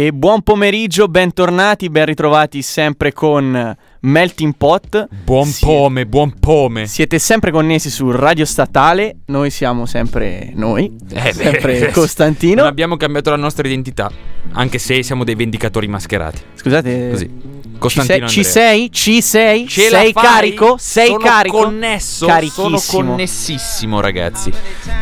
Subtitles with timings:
[0.00, 5.06] E buon pomeriggio, bentornati, ben ritrovati sempre con Melting Pot.
[5.24, 6.86] Buon Sì- pome, buon pome.
[6.86, 12.62] Siete sempre connessi su Radio Statale, noi siamo sempre noi, Eh, beh, sempre Costantino.
[12.62, 14.10] Non abbiamo cambiato la nostra identità,
[14.52, 16.40] anche se siamo dei vendicatori mascherati.
[16.54, 17.26] Scusate, Così.
[17.26, 18.90] ci, Costantino sei, ci sei?
[18.90, 19.68] Ci sei?
[19.68, 20.76] Ce sei carico?
[20.78, 21.62] Sei sono carico?
[21.64, 22.78] connesso, Carichissimo.
[22.78, 24.50] sono connessissimo, ragazzi.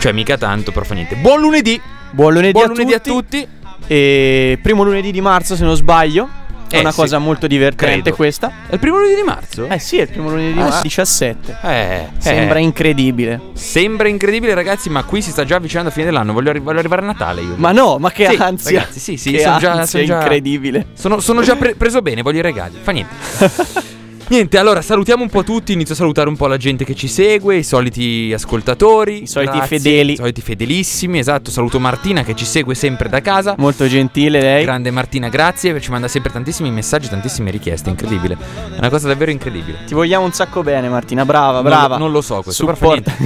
[0.00, 1.14] Cioè, mica tanto, però fa niente.
[1.14, 1.80] Buon lunedì.
[2.10, 3.46] Buon lunedì, Buon a, lunedì a tutti.
[3.88, 6.28] E primo lunedì di marzo, se non sbaglio.
[6.70, 6.96] È Eh, una sì.
[7.00, 8.14] cosa molto divertente Credo.
[8.16, 8.52] questa.
[8.68, 9.66] È il primo lunedì di marzo?
[9.68, 10.76] Eh sì, è il primo lunedì di Ah, marzo.
[10.76, 10.82] sì.
[10.82, 11.56] 17.
[11.62, 12.62] Eh, Sembra eh.
[12.62, 13.40] incredibile.
[13.54, 16.34] Sembra incredibile, ragazzi, ma qui si sta già avvicinando a fine dell'anno.
[16.34, 17.54] Voglio, arri- voglio arrivare a Natale io.
[17.56, 18.80] Ma no, ma che Sì, ansia.
[18.80, 20.88] ragazzi, sì, sì, sono già- sono già- incredibile.
[20.92, 22.74] Sono, sono già pre- preso bene, voglio i regali.
[22.82, 23.14] Fa niente.
[24.30, 25.72] Niente, allora salutiamo un po' tutti.
[25.72, 29.56] Inizio a salutare un po' la gente che ci segue, i soliti ascoltatori, I soliti
[29.56, 30.12] Grazie, fedeli.
[30.12, 31.50] I soliti fedelissimi, esatto.
[31.50, 33.54] Saluto Martina che ci segue sempre da casa.
[33.56, 34.64] Molto gentile lei.
[34.64, 35.80] Grande Martina, grazie.
[35.80, 37.88] Ci manda sempre tantissimi messaggi, tantissime richieste.
[37.88, 38.36] Incredibile.
[38.74, 39.78] È una cosa davvero incredibile.
[39.86, 41.24] Ti vogliamo un sacco bene, Martina.
[41.24, 41.94] Brava, Non brava.
[41.96, 43.16] lo- non lo so questo, però fa Supporta.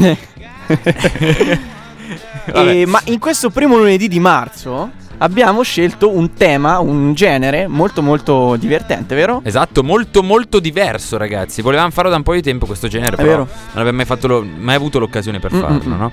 [2.54, 8.02] E, ma in questo primo lunedì di marzo abbiamo scelto un tema, un genere molto
[8.02, 9.40] molto divertente, vero?
[9.44, 11.62] Esatto, molto molto diverso, ragazzi.
[11.62, 13.48] Volevamo farlo da un po' di tempo questo genere, È però vero.
[13.72, 15.98] non abbiamo mai, fatto lo- mai avuto l'occasione per Mm, farlo, mm, mm.
[15.98, 16.12] no?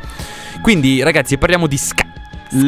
[0.62, 2.06] Quindi, ragazzi, parliamo di ska.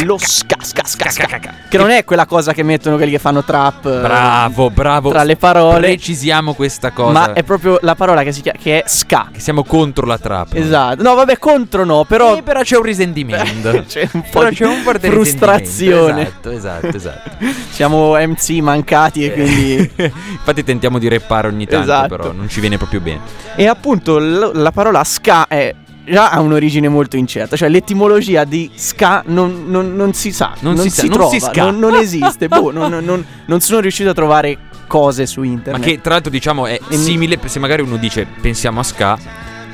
[0.03, 1.27] Lo ska, ska, ska, ska.
[1.67, 3.85] Che non è quella cosa che mettono quelli che fanno trap.
[3.87, 5.09] eh, Bravo, bravo.
[5.09, 5.87] Tra le parole.
[5.87, 7.11] Precisiamo questa cosa.
[7.11, 9.29] Ma è proprio la parola che si chiama che è ska.
[9.31, 10.53] Che siamo contro la trap.
[10.53, 11.01] Esatto.
[11.01, 13.83] No, vabbè, contro no, però Eh, però c'è un risentimento.
[13.87, 16.13] c'è un po' Però di c'è un po' di frustrazione.
[16.25, 16.51] risentimento.
[16.51, 17.29] Esatto, esatto, esatto.
[17.71, 19.91] Siamo MC mancati e quindi
[20.31, 22.15] Infatti tentiamo di reppare ogni tanto, Esatto.
[22.17, 23.21] però non ci viene proprio bene.
[23.55, 25.73] E appunto l- la parola ska è
[26.11, 30.77] già ha un'origine molto incerta, cioè l'etimologia di ska non, non- non si sa, Non
[30.77, 31.63] si sa, non trova, si ska.
[31.63, 34.57] non, non esiste, boh, non, non- non sono riuscito a trovare
[34.87, 35.83] cose su Ma internet.
[35.83, 39.17] che tra l'altro diciamo è mi- simile, se magari uno dice pensiamo a ska,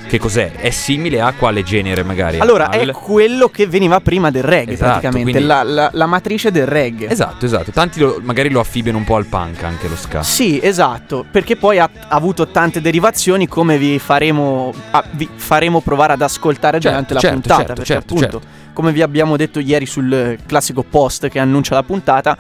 [0.08, 0.52] che cos'è?
[0.54, 2.40] È simile a quale genere magari?
[2.40, 6.06] Allora, Al- è quello che veniva prima del reggae, Esatto, praticamente, quindi- la, la- la
[6.06, 7.10] matrice del reggae.
[7.10, 7.72] Esatto, esatto.
[7.72, 10.24] Tanti lo- magari lo affibbiano un po' al punk anche lo ska.
[10.24, 15.82] Sì, esatto, perché poi ha, ha avuto tante derivazioni come vi faremo, ah, vi faremo
[15.82, 18.42] provare ad ascoltare Certo, durante la certo, puntata, certo, perché certo, appunto,
[18.74, 22.38] come vi abbiamo detto ieri sul classico post che annuncia la puntata,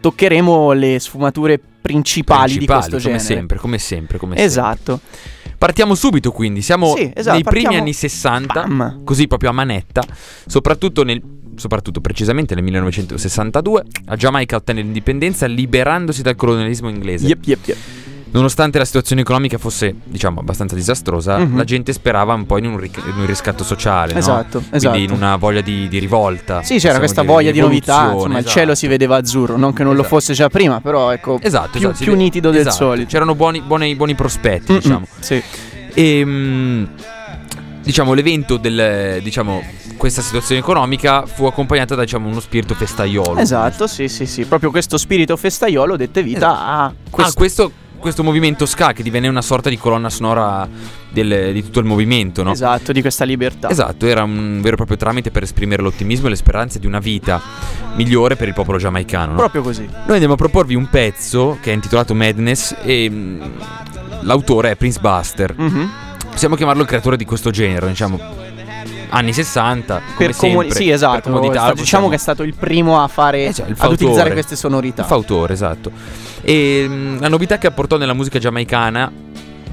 [0.00, 3.36] toccheremo le sfumature principali, di Principali, questo come genere.
[3.36, 4.46] sempre, come sempre, come sempre.
[4.50, 5.00] Esatto.
[5.58, 9.04] Partiamo subito quindi, siamo Sì, esatto, nei primi anni 60, Bam.
[9.04, 10.02] così proprio a manetta,
[10.46, 11.20] soprattutto nel
[11.58, 17.26] soprattutto precisamente nel 1962, la Giamaica ottenne l'indipendenza liberandosi dal colonialismo inglese.
[17.26, 17.76] Yep, yep, yep.
[18.30, 21.56] Nonostante la situazione economica fosse, diciamo, abbastanza disastrosa, Mhm.
[21.56, 24.18] la gente sperava un po' in un, ric- in un riscatto sociale, no?
[24.18, 24.96] Esatto, Quindi esatto.
[24.98, 26.62] in una voglia di, di rivolta.
[26.62, 28.48] Sì, c'era questa dire, voglia di novità, insomma, il esatto.
[28.50, 30.14] cielo si vedeva azzurro, non che non lo Esatto.
[30.16, 32.76] fosse già prima, però ecco, Esatto, più, esatto, più vede- nitido del esatto.
[32.76, 33.08] solito.
[33.08, 35.06] C'erano buoni, buoni, buoni prospetti, Mm-mm, diciamo.
[35.20, 35.42] Sì.
[35.94, 36.84] E mm,
[37.82, 39.62] diciamo l'evento del diciamo
[39.96, 43.38] questa situazione economica fu accompagnata da diciamo uno spirito festaiolo.
[43.38, 44.44] Esatto, sì, sì, sì.
[44.44, 47.62] Proprio questo spirito festaiolo dette vita a Questo, questo.
[47.64, 50.68] questo, questo movimento ska che divenne una sorta di colonna sonora
[51.10, 52.52] del- di tutto il movimento, no?
[52.52, 53.68] Esatto, di questa libertà.
[53.70, 56.98] Esatto, era un vero e proprio tramite per esprimere l'ottimismo e le speranze di una
[57.00, 57.40] vita
[57.96, 59.32] migliore per il popolo giamaicano.
[59.32, 59.36] no?
[59.38, 59.84] Proprio così.
[59.84, 63.40] Noi andiamo a proporvi un pezzo che è intitolato Madness e mm,
[64.22, 65.54] l'autore è Prince Buster.
[65.56, 65.90] Mhm.
[66.30, 68.46] Possiamo chiamarlo il creatore di questo genere, diciamo
[69.10, 71.12] anni 60, come Per sempre, sì, esatto.
[71.20, 73.94] per comodità, sta- diciamo che è stato il primo a fare Eh, cioè, ad fautore.
[73.94, 75.02] utilizzare queste sonorità.
[75.02, 75.90] Il fautore, esatto.
[76.42, 79.10] E mm, la novità che apportò nella musica giamaicana,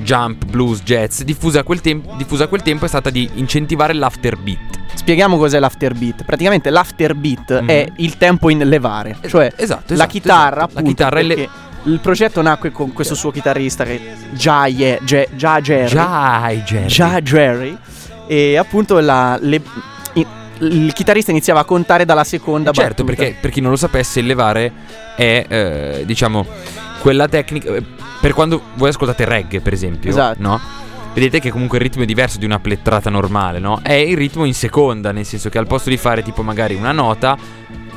[0.02, 3.94] jump, blues, jazz, diffusa a quel, tem- diffusa a quel tempo è stata di incentivare
[3.94, 4.84] l'afterbeat.
[4.96, 6.24] Spieghiamo cos'è l'afterbeat.
[6.24, 7.68] Praticamente l'afterbeat Mhm.
[7.68, 10.58] è il tempo in levare, cioè esatto, la esatto, chitarra, esatto.
[10.58, 11.50] La appunto, chitarra è le-
[11.84, 14.02] il progetto nacque con questo suo chitarrista che
[14.32, 15.00] già è
[15.36, 15.88] già Jerry.
[15.88, 16.86] Già, Jerry.
[16.88, 17.78] Già Jerry.
[18.28, 19.62] E appunto la- le-
[20.60, 23.24] il chitarrista iniziava a contare dalla seconda Certo, battuta.
[23.24, 24.72] perché per chi non lo sapesse, il levare
[25.18, 26.46] è, eh, diciamo,
[27.02, 27.76] quella tecnica.
[27.76, 27.84] eh,
[28.22, 30.42] per quando voi ascoltate reggae, per esempio, Esatto.
[30.42, 30.60] no?
[31.14, 33.80] Vedete che comunque il ritmo è diverso di una plettrata normale, no?
[33.84, 36.92] È il ritmo in seconda, nel senso che al posto di fare tipo magari una
[36.94, 37.38] nota,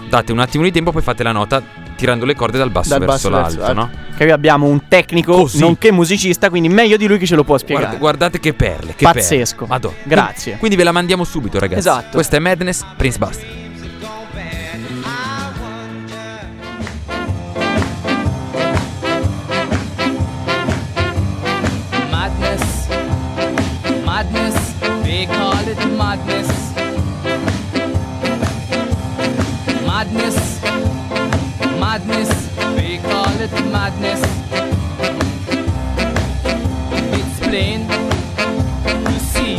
[0.09, 1.63] date un attimo di tempo, poi fate la nota
[1.99, 3.91] tirando le corde dal basso Dal verso basso verso l'alto, no?
[3.93, 4.17] l'alto.
[4.17, 5.59] Che qui abbiamo un tecnico, Così.
[5.59, 7.87] nonché musicista, quindi meglio di lui che ce lo può spiegare.
[7.87, 9.67] Guarda- guardate che perle, che Pazzesco.
[9.67, 9.73] perle.
[9.75, 9.97] Madonna.
[10.05, 10.57] Grazie.
[10.59, 11.81] Quindi ve la mandiamo subito, ragazzi.
[11.81, 12.11] Esatto.
[12.13, 13.47] Questa è Madness, Prince Buster.
[29.87, 30.48] Madness,
[31.89, 32.29] madness,
[32.77, 34.23] they call it madness.
[37.19, 37.81] It's plain
[39.09, 39.55] to see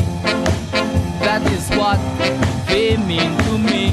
[1.26, 2.00] that is what
[2.68, 3.84] they mean to me.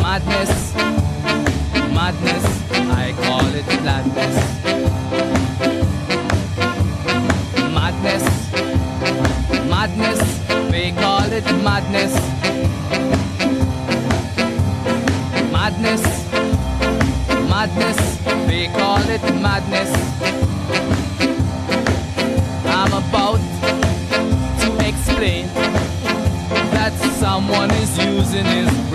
[0.00, 0.52] Madness,
[1.98, 2.46] madness,
[3.04, 4.36] I call it madness.
[7.76, 8.24] madness,
[9.74, 10.20] madness,
[10.70, 11.44] they call it.
[11.68, 12.37] Madness,
[18.72, 19.92] call it madness.
[22.66, 23.40] I'm about
[24.62, 25.46] to explain
[26.74, 28.87] that someone is using his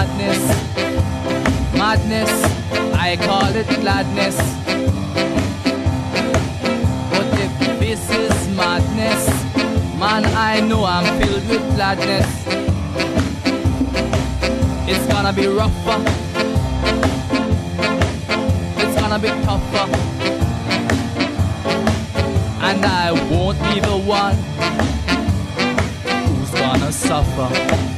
[0.00, 0.44] madness,
[1.76, 2.32] madness,
[2.94, 4.36] I call it gladness.
[7.10, 9.28] But if this is madness,
[10.00, 12.30] man, I know I'm filled with gladness.
[14.88, 16.00] It's gonna be rougher.
[18.80, 19.86] It's gonna be tougher.
[22.68, 24.36] And I won't be the one
[26.26, 27.89] who's gonna suffer.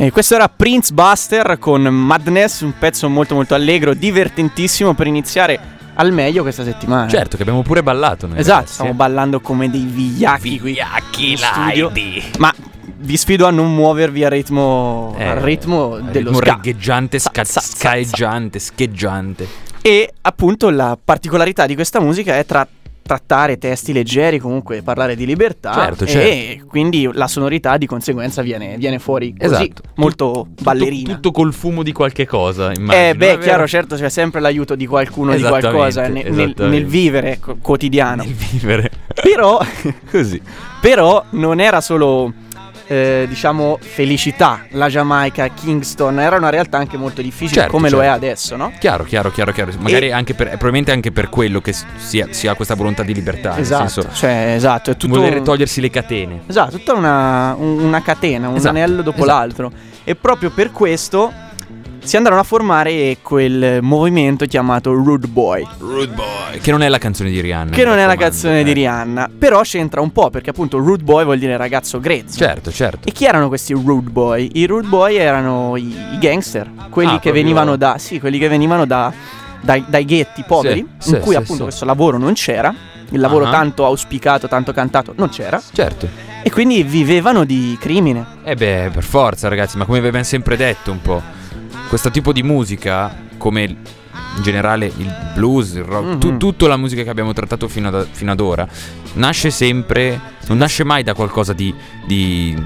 [0.00, 5.58] E questo era Prince Buster con Madness, un pezzo molto molto allegro, divertentissimo per iniziare
[5.94, 7.08] al meglio questa settimana.
[7.08, 8.38] Certo, che abbiamo pure ballato noi.
[8.38, 8.94] Esatto, ragazzi, stiamo eh.
[8.94, 12.22] ballando come dei vigliacchi Vigliacchi, laidi.
[12.38, 12.54] Ma
[13.00, 16.54] vi sfido a non muovervi al ritmo, Eh, al ritmo al dello ritmo ska.
[16.54, 19.48] regheggiante, Sa- sca- sa- sa- scaeggiante, scheggiante.
[19.82, 22.66] E appunto la particolarità di questa musica è tra-
[23.08, 25.72] trattare testi leggeri, comunque parlare di libertà.
[25.72, 29.82] Certo, E quindi la sonorità di conseguenza viene, viene fuori così, Esatto.
[29.94, 31.14] molto Tutto- ballerina.
[31.14, 32.92] Tutto, col fumo di qualche cosa, immagino.
[33.08, 36.64] eh beh, chiaro, certo, c'è sempre l'aiuto di qualcuno, di qualcosa ne- nel, esattamente.
[36.66, 38.22] nel vivere quotidiano.
[38.24, 38.90] Nel vivere.
[39.22, 39.58] Però,
[40.10, 40.40] Così.
[40.82, 42.30] però non era solo,
[42.88, 47.98] eh, diciamo, felicità la Giamaica, Kingston, era una realtà anche molto difficile Certo, come lo
[48.00, 48.16] è certo.
[48.16, 48.72] adesso, no?
[48.80, 49.72] Chiaro, chiaro, chiaro, chiaro.
[49.78, 53.12] Magari anche per, probabilmente anche per quello che si ha, si ha questa volontà di
[53.14, 53.56] libertà.
[53.58, 56.40] Esatto, senso, cioè, esatto, è tutto volere togliersi le catene.
[56.46, 59.32] Esatto, tutta una, un- una catena, un Esatto, anello dopo esatto.
[59.38, 59.72] l'altro.
[60.04, 61.30] E proprio per questo
[62.08, 65.66] si andarono a formare quel movimento chiamato Rude Boy.
[65.76, 66.58] Rude Boy.
[66.58, 67.70] Che non è la canzone di Rihanna.
[67.70, 68.72] Che non è la canzone di eh.
[68.72, 72.38] Rihanna, però c'entra un po' perché appunto Rude Boy vuol dire ragazzo grezzo.
[72.38, 73.06] Certo, certo.
[73.06, 74.48] E chi erano questi Rude Boy?
[74.54, 78.38] I Rude Boy erano i, i gangster, quelli Ah, che proprio- venivano da sì, quelli
[78.38, 79.12] che venivano da
[79.60, 81.62] dai, dai ghetti poveri, Sì, in sì, cui sì, appunto sì.
[81.64, 82.74] questo lavoro non c'era.
[83.10, 83.50] Il lavoro Ah.
[83.50, 85.60] tanto auspicato, tanto cantato non c'era.
[85.72, 86.08] Certo.
[86.42, 88.24] E quindi vivevano di crimine.
[88.44, 91.20] Eh beh, per forza, ragazzi, ma come vi abbiamo sempre detto un po',
[91.88, 96.18] questo tipo di musica, come in generale il blues, il rock, Mhm.
[96.18, 98.66] tu- tutta la musica che abbiamo trattato fino ad, fino ad ora,
[99.14, 101.74] nasce sempre, non nasce mai da qualcosa di,
[102.06, 102.56] di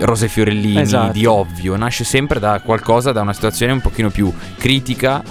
[0.00, 1.12] rose e fiorellini, Esatto.
[1.12, 5.22] di ovvio, nasce sempre da qualcosa, da una situazione un pochino più critica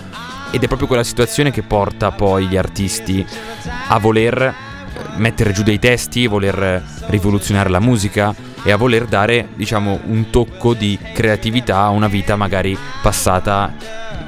[0.52, 3.26] ed è proprio quella situazione che porta poi gli artisti
[3.88, 4.54] a voler eh,
[5.18, 8.34] mettere giù dei testi, voler rivoluzionare la musica
[8.64, 13.74] e a voler dare, diciamo, un tocco di creatività a una vita magari passata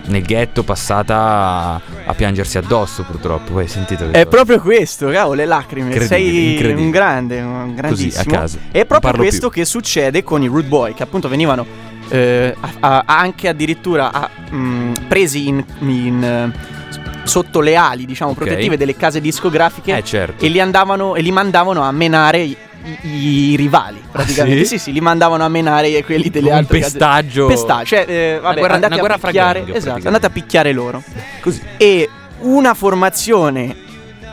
[0.06, 3.52] nel ghetto passata a, a piangersi addosso purtroppo.
[3.54, 4.26] Poi hai sentito È cosa?
[4.26, 5.88] proprio questo, cavolo, le lacrime.
[5.92, 6.86] Incredibile, Sei incredibile.
[6.86, 8.34] un grande, un grandissimo.
[8.36, 8.58] a caso.
[8.72, 11.66] È proprio questo che succede con i Rude Boy, che appunto venivano
[12.12, 16.78] eh, a- a- anche addirittura a- mh, presi in, in, eh,
[17.24, 18.38] sotto le ali, diciamo, Ok.
[18.38, 20.44] protettive delle case discografiche Eh, certo.
[20.44, 24.62] e li andavano e li mandavano a menare i, i- rivali, praticamente.
[24.62, 24.78] Ah, sì?
[24.78, 24.84] sì?
[24.86, 27.48] sì, li mandavano a menare quelli delle Un altre case- pestaggio.
[27.48, 31.04] Pestaggio, cioè, eh, vabbè, guerra- andate a picchiare, gang, esatto, andate a picchiare loro.
[31.42, 31.62] Così.
[31.78, 32.10] E
[32.40, 33.76] una formazione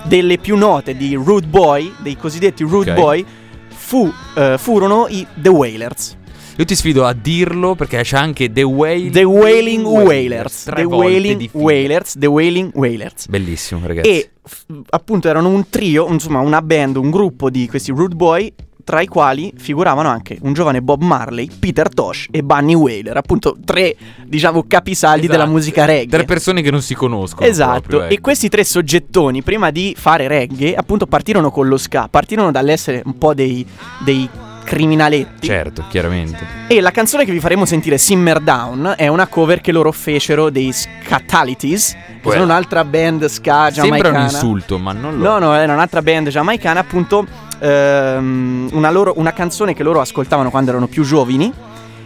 [0.05, 2.97] delle più note di Rude Boy, dei cosiddetti Rude Ok.
[2.97, 3.25] Boy,
[3.69, 6.17] fu, eh, furono i The Wailers.
[6.59, 10.63] Io ti sfido a dirlo perché c'è anche The Wailing The Wailing Wailers.
[10.65, 11.49] Tre The Wailing.
[11.53, 12.15] Wailers.
[12.19, 13.29] The Wailing Wailers.
[13.29, 14.09] Bellissimo, ragazzi.
[14.09, 18.55] E f- appunto erano un trio, insomma una band, un gruppo di questi Rude Boy,
[18.85, 23.57] tra i quali figuravano anche un giovane Bob Marley, Peter Tosh e Bunny Wailer, appunto
[23.63, 23.95] tre,
[24.25, 25.39] diciamo, capisaldi Esatto.
[25.39, 26.07] della musica reggae.
[26.07, 27.47] Tre persone che non si conoscono.
[27.47, 28.23] Esatto, proprio, e ecco.
[28.23, 33.19] questi tre soggettoni, prima di fare reggae, appunto partirono con lo ska, partirono dall'essere un
[33.19, 33.67] po' dei,
[34.05, 34.27] dei
[34.67, 35.47] criminaletti.
[35.47, 36.45] Certo, chiaramente.
[36.67, 40.51] E la canzone che vi faremo sentire, Simmer Down, è una cover che loro fecero
[40.51, 42.33] dei Scatalities, che Well.
[42.33, 44.19] sono un'altra band ska Sembra giamaicana.
[44.19, 47.25] un insulto, ma non lo No, no, era un'altra band giamaicana, appunto,
[47.61, 51.53] ehm, una, loro- una canzone che loro ascoltavano quando erano più giovani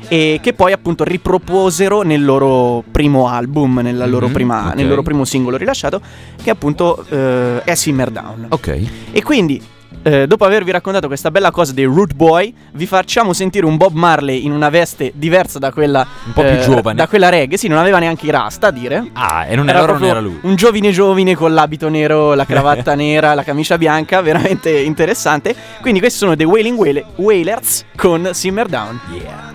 [0.08, 4.74] e che poi appunto riproposero nel loro primo album, nella loro Mhm, prima- ok.
[4.74, 6.00] nel loro primo singolo rilasciato,
[6.42, 8.46] che appunto eh, è Simmer Down.
[8.50, 8.80] Ok.
[9.12, 9.60] E quindi,
[10.02, 13.94] eh, dopo avervi raccontato questa bella cosa dei Root Boy, vi facciamo sentire un Bob
[13.94, 16.96] Marley in una veste diversa da quella Un po' più eh, giovane.
[16.96, 19.10] Da quella reggae, sì, non aveva neanche i rasta a dire.
[19.12, 20.38] Ah, e non era, allora non era lui.
[20.42, 25.54] un giovine giovine con l'abito nero, la cravatta nera, la camicia bianca, veramente interessante.
[25.80, 29.00] Quindi questi sono The Wailing Wail- Wailers con Simmer Down.
[29.12, 29.48] Yeah.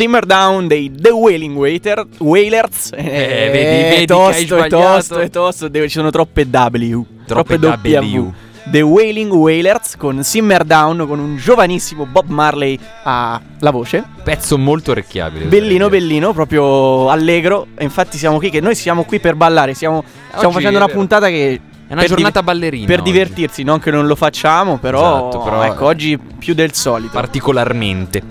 [0.00, 2.92] Simmer Down dei The Wailing Waiter, Wailers.
[2.94, 3.02] Eh,
[3.52, 7.04] vedi- vedi hai tosto, è tosto, è tosto, deve- ci sono troppe W.
[7.26, 8.32] Troppe W.
[8.70, 14.02] The Wailing Wailers con Simmer Down con un giovanissimo Bob Marley alla voce.
[14.24, 15.44] Pezzo molto orecchiabile.
[15.44, 17.66] Bellino, bellino, proprio allegro.
[17.74, 19.74] E infatti siamo qui, che noi siamo qui per ballare.
[19.74, 21.60] Stiamo, stiamo Oggi facendo è una puntata che.
[21.88, 22.86] È una giornata ballerina.
[22.86, 23.10] Per oggi.
[23.12, 27.12] divertirsi, non che non lo facciamo, però, Esatto, però- ecco, oggi più del solito.
[27.12, 28.22] Particolarmente.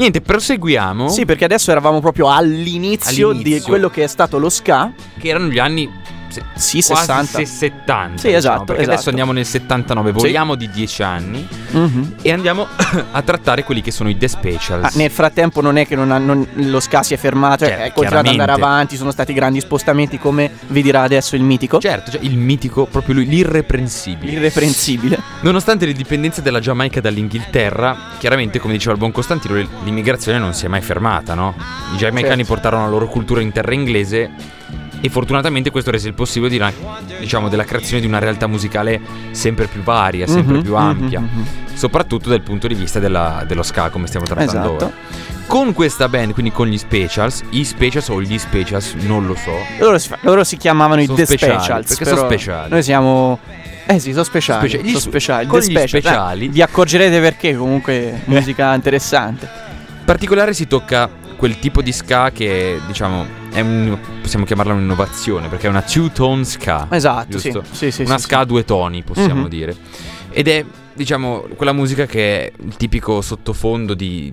[0.00, 1.10] Niente, proseguiamo.
[1.10, 3.66] Sì, perché adesso eravamo proprio all'inizio, di All'inizio.
[3.68, 4.90] quello che è stato lo ska.
[5.18, 5.90] Che erano gli anni
[6.30, 7.38] se- Sì, quasi 60.
[7.38, 8.16] se- 70.
[8.18, 8.94] Sì, diciamo, esatto, perché esatto.
[8.94, 12.14] adesso andiamo nel 79, voliamo di 10 anni Mhm.
[12.22, 12.66] e andiamo
[13.12, 14.84] a trattare quelli che sono i The Specials.
[14.84, 17.82] Ah, nel frattempo non è che non ha- non- lo ska si è fermato, Certo,
[17.82, 21.78] è continuato ad andare avanti, sono stati grandi spostamenti come vi dirà adesso il mitico.
[21.80, 24.32] Certo, cioè il mitico, proprio lui, l'irreprensibile.
[24.32, 25.18] Irreprensibile.
[25.42, 30.68] Nonostante l'indipendenza della Giamaica dall'Inghilterra, chiaramente, come diceva il buon Costantino, l'immigrazione non si è
[30.68, 31.54] mai fermata, no?
[31.94, 32.52] I giamaicani Certo.
[32.52, 34.30] portarono la loro cultura in terra inglese
[35.00, 36.72] e fortunatamente questo rese il possibile di una-
[37.18, 39.00] diciamo, della creazione di una realtà musicale
[39.32, 41.46] sempre più varia, sempre Mhm, più mhm, ampia, mhm.
[41.74, 44.84] soprattutto dal punto di vista della- dello ska, come stiamo trattando Esatto.
[44.84, 44.90] ora.
[45.46, 49.50] Con questa band, quindi con gli Specials, i Specials o gli Specials, non lo so.
[49.78, 51.86] Loro si, loro si chiamavano Sono i The speciali, Specials.
[51.88, 52.70] perché sono speciali.
[52.70, 53.38] Noi siamo.
[53.86, 54.68] Eh sì, sono speciali.
[54.68, 55.46] Specia- gli sono spe- speciali.
[55.48, 55.88] con Specials.
[56.04, 59.48] speciali- Eh, vi accorgerete perché, comunque, musica interessante.
[59.98, 61.08] In particolare si tocca
[61.40, 66.44] quel tipo di ska che diciamo è un, possiamo chiamarla un'innovazione perché è una two-tone
[66.44, 66.86] ska.
[66.90, 67.50] Esatto, sì.
[67.50, 67.74] giusto?
[67.74, 69.48] Sì, sì, una sì, ska a due toni, possiamo Mhm.
[69.48, 69.74] dire.
[70.28, 74.30] Ed è diciamo quella musica che è il tipico sottofondo di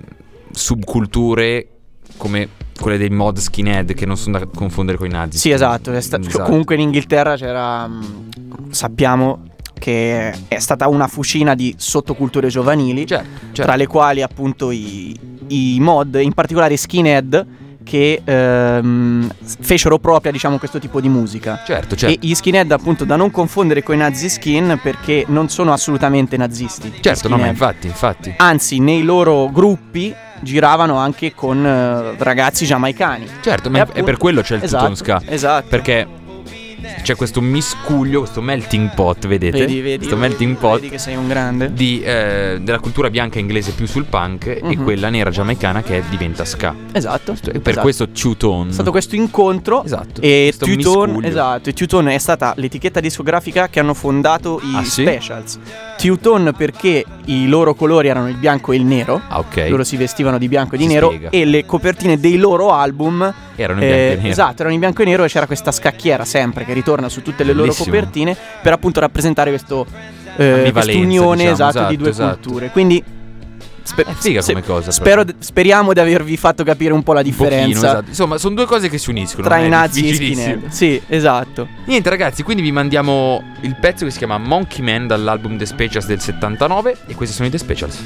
[0.52, 1.68] subculture
[2.18, 5.38] come quelle dei mod skinhead che non sono da confondere con i nazi.
[5.38, 5.98] Sì, esatto.
[6.02, 6.44] sta- Esatto.
[6.44, 7.88] Comunque in Inghilterra c'era.
[7.88, 9.44] mh, sappiamo
[9.80, 13.06] che è stata una fucina di sottoculture giovanili.
[13.06, 13.62] Certo, certo.
[13.64, 15.18] Tra le quali appunto i,
[15.48, 17.46] i mod, in particolare i skinhead,
[17.84, 19.30] che ehm,
[19.62, 21.62] fecero propria, diciamo, questo tipo di musica.
[21.66, 22.16] Certo, certo.
[22.22, 26.36] E gli skinhead, appunto, da non confondere con i nazi skin, perché non sono assolutamente
[26.36, 26.92] nazisti.
[27.00, 28.34] certo, no, ma infatti, infatti.
[28.38, 33.26] Anzi, nei loro gruppi giravano anche con eh, ragazzi giamaicani.
[33.42, 35.32] Certo, ma E è appunto- per quello c'è il esatto, two-tone ska.
[35.34, 35.68] Esatto.
[35.70, 36.08] Perché
[37.02, 39.58] c'è questo miscuglio, questo melting pot, vedete?
[39.60, 41.72] Vedi, vedi, questo melting pot vedi che sei un grande.
[41.74, 44.84] di, eh, della cultura bianca inglese più sul punk e Mhm.
[44.84, 46.74] quella nera giamaicana che diventa ska.
[46.92, 47.34] Esatto.
[47.34, 47.82] E per esatto.
[47.82, 48.70] questo two-tone.
[48.70, 50.22] è stato questo incontro Esatto.
[50.22, 55.04] E Tutone, esatto, e Tutone è stata l'etichetta discografica che hanno fondato i Ah, sì?
[55.04, 55.60] Specials.
[55.98, 59.22] Tutone perché i loro colori erano il bianco e il nero.
[59.28, 59.66] Ah, ok.
[59.70, 61.30] Loro si vestivano di bianco e di Si nero spiega.
[61.30, 64.28] e le copertine dei loro album Erano in bianco e nero.
[64.28, 67.44] Esatto, erano in bianco e nero e c'era questa scacchiera sempre che ritorna su tutte
[67.44, 67.86] le loro Bellissimo.
[67.94, 69.86] copertine per appunto rappresentare questo
[70.38, 72.40] eh, quest'unione diciamo, esatto, esatto, di due esatto.
[72.42, 72.70] culture.
[72.72, 73.04] Quindi
[73.84, 77.22] spe- È figa se- come cosa, spero- speriamo di avervi fatto capire un po' la
[77.22, 78.10] Un pochino, differenza esatto.
[78.10, 79.48] Insomma, sono due cose che si uniscono.
[79.48, 80.68] tra i nazi e skinhead.
[80.68, 81.68] Sì, esatto.
[81.86, 86.06] Niente ragazzi, quindi vi mandiamo il pezzo che si chiama Monkey Man dall'album The Specials
[86.06, 87.98] del 79 e questi sono i The Specials.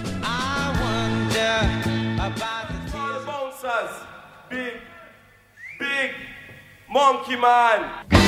[4.50, 4.82] Big,
[5.80, 6.12] big
[6.88, 8.20] monkey man.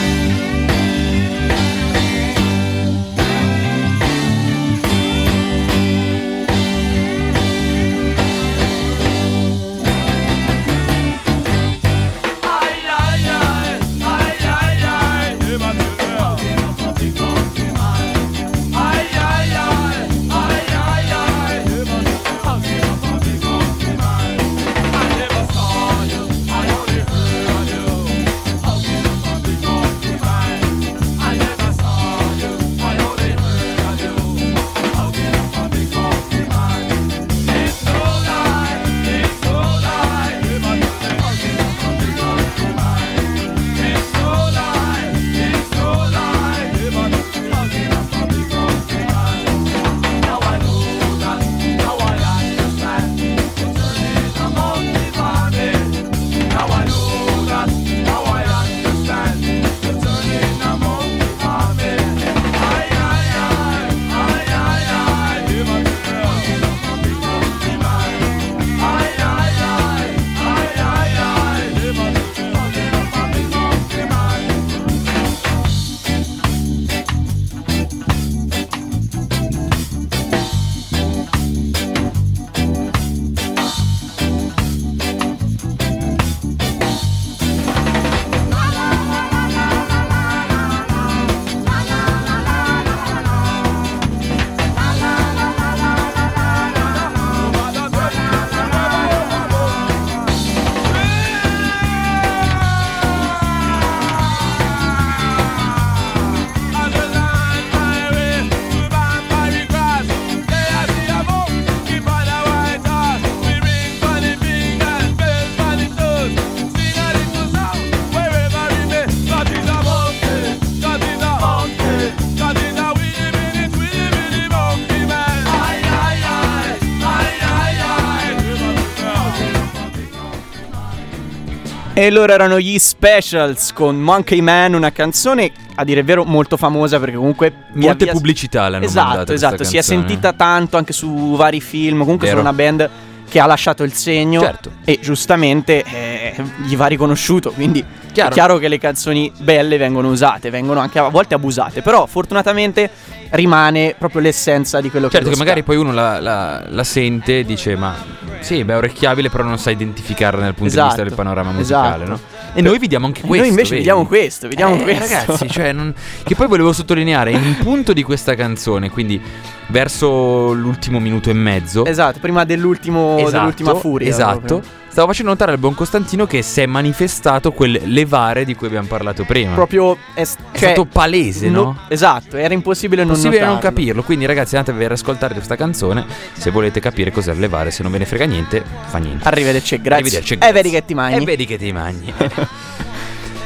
[131.95, 136.57] E loro erano gli Specials con Monkey Man, una canzone a dire il vero molto
[136.57, 141.35] famosa perché comunque Molte via- pubblicità l'hanno Esatto, esatto, si è sentita tanto anche su
[141.35, 142.39] vari film, comunque Vero.
[142.39, 142.89] sono una band
[143.29, 144.71] che ha lasciato il segno Certo.
[144.83, 146.33] e giustamente eh,
[146.65, 148.29] gli va riconosciuto, quindi Chiaro.
[148.29, 152.89] è chiaro che le canzoni belle vengono usate, vengono anche a volte abusate, però fortunatamente
[153.33, 156.63] rimane proprio l'essenza di quello Certo che che è lo magari poi uno la, la-
[156.67, 157.95] la sente e dice ma
[158.39, 161.51] sì, beh, è orecchiabile però non sa identificarla dal punto di vista Esatto, del panorama
[161.51, 162.09] musicale, esatto.
[162.09, 162.41] no?
[162.55, 163.41] E noi vediamo anche E questo.
[163.45, 163.81] Noi invece vedi?
[163.85, 165.01] vediamo questo, vediamo Eh, questo.
[165.15, 165.93] Ragazzi, cioè, non-
[166.23, 169.19] che poi volevo sottolineare in un punto di questa canzone, quindi
[169.67, 171.85] verso l'ultimo minuto e mezzo.
[171.85, 174.09] Esatto, prima dell'ultimo, Esatto, dell'ultima furia.
[174.09, 174.39] Esatto.
[174.39, 174.61] proprio.
[174.93, 178.85] Stavo facendo notare al buon Costantino che si è manifestato quel levare di cui abbiamo
[178.87, 179.55] parlato prima.
[179.55, 181.79] Proprio è, s- È cioè, stato palese, no?
[181.87, 183.75] Esatto, era impossibile non Possibile non notarlo.
[183.75, 187.81] capirlo, quindi ragazzi andatevi a ascoltare questa canzone se volete capire cos'è il levare, se
[187.81, 189.27] non ve ne frega niente, fa niente.
[189.27, 189.95] Arrivederci, grazie.
[189.95, 190.53] Arrivederci, E grazie.
[190.53, 191.17] vedi che ti mangi.
[191.17, 192.13] E vedi che ti mangi.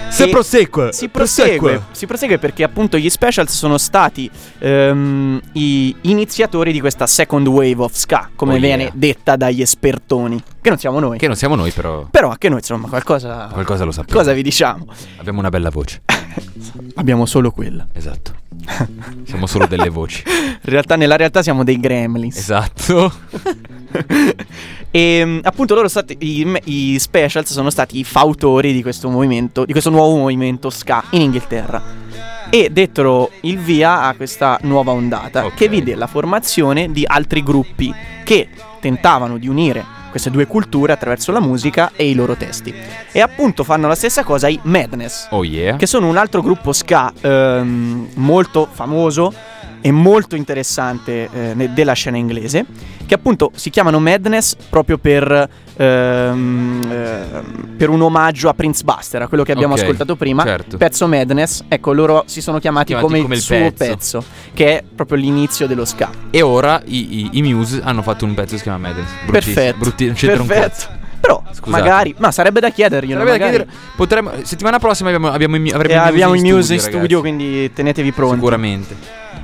[0.09, 0.93] Se prosegue.
[0.93, 7.05] Si prosegue, si prosegue perché appunto gli specials sono stati ehm, i iniziatori di questa
[7.05, 8.91] second wave of ska, come Oh, viene yeah.
[8.95, 11.17] detta dagli espertoni, che non siamo noi.
[11.19, 14.19] Che non siamo noi, però Però anche noi insomma qualcosa, qualcosa lo sappiamo.
[14.19, 14.85] cosa vi diciamo?
[15.17, 16.01] Abbiamo una bella voce.
[16.95, 17.87] Abbiamo solo quella.
[17.93, 18.45] Esatto.
[19.25, 20.23] Siamo solo delle voci.
[20.25, 22.37] In realtà nella realtà siamo dei gremlins.
[22.37, 23.11] Esatto.
[24.89, 29.65] E mm, appunto loro stati, i, i specials sono stati i fautori di questo movimento,
[29.65, 31.81] di questo nuovo movimento ska in Inghilterra.
[32.49, 35.55] E dettero il via a questa nuova ondata Ok.
[35.55, 37.93] che vide la formazione di altri gruppi
[38.23, 38.47] che
[38.79, 42.73] tentavano di unire queste due culture attraverso la musica e i loro testi.
[43.11, 45.75] E appunto fanno la stessa cosa i Madness, Oh yeah.
[45.77, 49.33] che sono un altro gruppo ska ehm, molto famoso
[49.81, 52.65] e molto interessante eh, della scena inglese,
[53.05, 59.21] che appunto si chiamano Madness proprio per, ehm, ehm, per un omaggio a Prince Buster,
[59.21, 60.43] a quello che abbiamo Ok, ascoltato prima.
[60.43, 60.77] certo.
[60.77, 63.75] Pezzo Madness, ecco, loro si sono chiamati, Chiamati come, come il suo pezzo.
[63.85, 66.09] pezzo, che è proprio l'inizio dello ska.
[66.31, 69.07] E ora i, i- i Muse hanno fatto un pezzo che si chiama Madness.
[69.25, 69.77] Bruttissimo, Perfetto.
[69.77, 70.69] brutti- non c'entra un perfetto.
[70.69, 70.96] cazzo.
[71.19, 71.69] Però, Scusate.
[71.83, 73.19] magari, ma sarebbe da chiederglielo.
[73.19, 76.73] Sarebbe da chiedere- potremmo- settimana prossima abbiamo, abbiamo, i- avremo E Muse abbiamo i Muse
[76.73, 78.35] in studio, studio, quindi tenetevi pronti.
[78.35, 78.95] Sicuramente.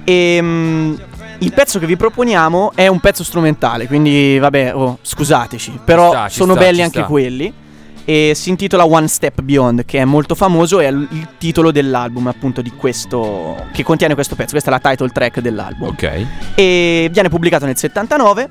[0.04, 0.94] E mm,
[1.40, 6.30] il pezzo che vi proponiamo è un pezzo strumentale, quindi vabbè, oh, scusateci, però sta,
[6.30, 7.08] sono sta, belli anche sta.
[7.08, 7.54] quelli.
[8.06, 12.62] E si intitola One Step Beyond, che è molto famoso, è il titolo dell'album, appunto,
[12.62, 13.56] di questo.
[13.72, 14.52] che contiene questo pezzo.
[14.52, 15.88] Questa è la title track dell'album.
[15.88, 16.26] Ok.
[16.56, 18.50] E viene pubblicato nel 79.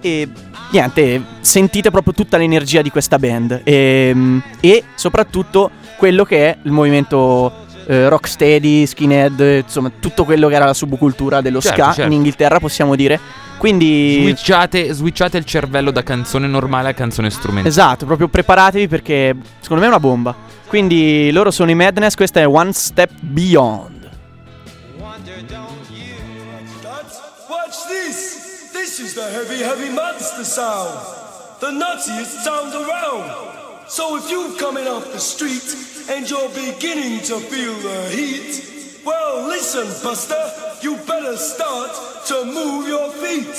[0.00, 0.28] E
[0.72, 3.60] niente, sentite proprio tutta l'energia di questa band.
[3.62, 7.52] E, e soprattutto quello che è il movimento
[7.86, 12.10] eh, rocksteady, skinhead, insomma, tutto quello che era la subcultura dello Certo, ska certo.
[12.10, 13.20] in Inghilterra, possiamo dire.
[13.58, 14.22] Quindi.
[14.22, 17.68] Switchate, switchate il cervello da canzone normale a canzone strumentale.
[17.68, 20.34] Esatto, proprio preparatevi perché secondo me è una bomba.
[20.66, 23.91] Quindi loro sono i Madness, questa è One Step Beyond.
[28.92, 31.00] This is the heavy, heavy monster sound.
[31.60, 33.88] The nuttiest sound around.
[33.88, 35.64] So if you're coming off the street
[36.10, 40.44] and you're beginning to feel the heat, well, listen, Buster,
[40.82, 41.90] you better start
[42.26, 43.56] to move your feet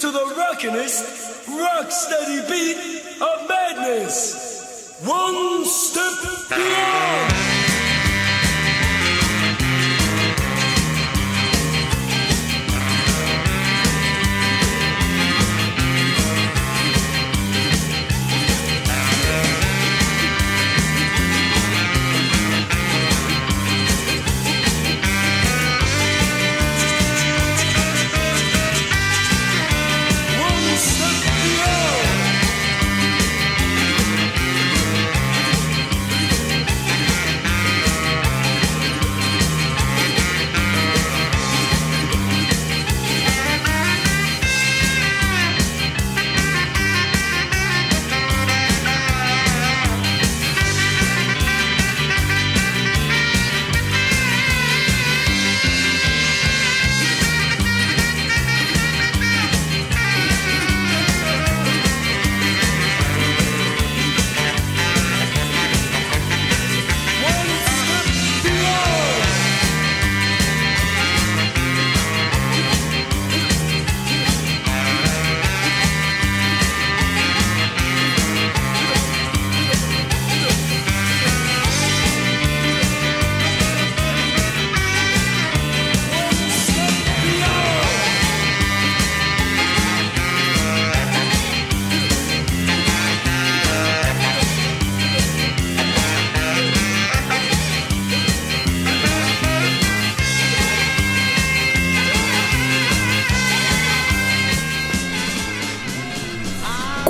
[0.00, 5.00] to the rockinest, rock steady beat of madness.
[5.06, 7.65] One step beyond.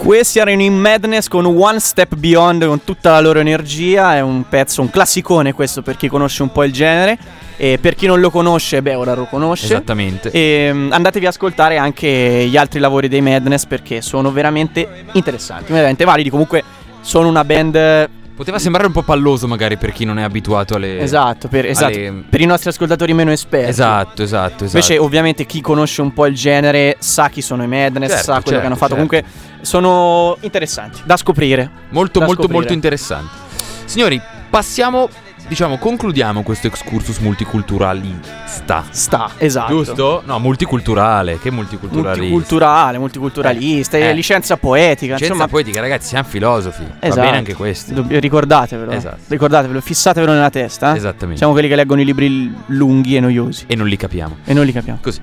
[0.06, 4.14] Questi erano in Madness con One Step Beyond con tutta la loro energia.
[4.14, 7.18] È un pezzo, un classicone questo per chi conosce un po' il genere.
[7.56, 9.64] E per chi non lo conosce, beh, ora lo conosce.
[9.64, 10.30] Esattamente.
[10.30, 15.72] E mm, andatevi a ascoltare anche gli altri lavori dei Madness perché sono veramente interessanti,
[15.72, 16.30] veramente validi.
[16.30, 16.62] Comunque
[17.00, 21.00] sono una band Poteva sembrare un po' palloso magari per chi non è abituato alle...
[21.00, 23.70] Esatto, per, esatto, alle- per i nostri ascoltatori meno esperti.
[23.70, 24.76] Esatto, esatto, esatto.
[24.76, 28.32] Invece, ovviamente, chi conosce un po' il genere sa chi sono i Madness, Certo, sa
[28.32, 28.94] quello certo, che hanno fatto.
[28.94, 29.08] certo.
[29.08, 31.70] Comunque, sono interessanti da scoprire.
[31.88, 32.52] molto da molto scoprire.
[32.52, 33.30] molto interessante.
[33.86, 34.20] Signori,
[34.50, 35.08] passiamo,
[35.48, 38.84] diciamo, concludiamo questo excursus multiculturalista.
[38.90, 39.72] Sta, esatto.
[39.72, 40.22] Giusto?
[40.24, 42.20] No, multiculturale, che multiculturalista.
[42.22, 44.12] Multiculturale, multiculturalista, Eh, eh.
[44.14, 45.16] licenza poetica.
[45.16, 46.82] Scienza insomma, poetica, ragazzi, siamo filosofi.
[46.84, 47.20] Va Esatto.
[47.20, 47.94] bene anche questo.
[47.94, 48.90] Dobb- ricordatevelo.
[48.90, 49.18] Esatto.
[49.28, 50.92] Ricordatevelo, fissatevelo nella testa.
[50.94, 50.96] eh.
[50.96, 51.36] Esattamente.
[51.38, 53.64] Siamo quelli che leggono i libri lunghi e noiosi.
[53.66, 54.38] E non li capiamo.
[54.44, 54.98] E non li capiamo.
[55.02, 55.20] Così.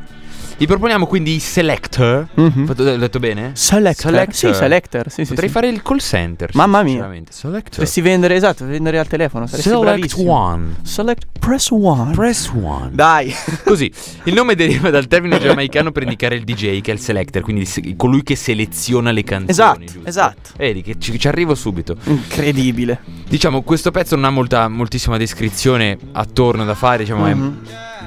[0.56, 2.28] Vi proponiamo quindi i selector.
[2.36, 2.66] Mhm.
[2.66, 3.52] Fatto- Ho detto bene?
[3.54, 4.12] Selector.
[4.12, 4.34] Selector.
[4.36, 5.10] Sì, selector.
[5.12, 5.54] Sì, Potrei sì.
[5.54, 6.50] fare il call center.
[6.54, 7.10] Mamma mia.
[7.30, 7.70] Selector.
[7.70, 9.46] Potresti vendere, esatto, vendere al telefono.
[9.48, 10.32] Saresti Select bravissimo.
[10.32, 10.76] one.
[10.84, 12.12] Select press one.
[12.14, 12.90] Press one.
[12.94, 13.34] Dai.
[13.66, 13.92] Così,
[14.26, 17.68] il nome deriva dal termine giamaicano per indicare il DJ, che è il selector, quindi
[17.98, 19.50] colui che seleziona le canzoni.
[19.52, 20.02] Esatto, giusto?
[20.08, 20.50] esatto.
[20.58, 21.98] Vedi che ci, ci arrivo subito.
[22.06, 23.00] Incredibile.
[23.28, 27.60] Diciamo, questo pezzo non ha molta, moltissima descrizione attorno da fare, diciamo, è- Mhm.